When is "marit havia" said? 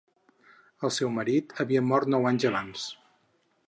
1.19-1.85